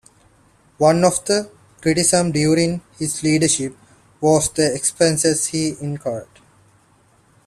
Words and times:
One 0.79 1.03
of 1.05 1.23
the 1.25 1.51
criticisms 1.79 2.33
during 2.33 2.81
his 2.97 3.21
leadership 3.21 3.77
was 4.19 4.49
the 4.49 4.73
expenses 4.73 5.45
he 5.45 5.75
incurred. 5.79 6.27